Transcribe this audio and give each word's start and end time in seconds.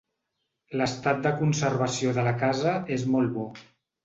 L'estat 0.79 1.21
de 1.27 1.33
conservació 1.41 2.15
de 2.19 2.25
la 2.29 2.35
casa 2.41 2.73
és 2.97 3.07
molt 3.15 3.37
bo. 3.39 3.47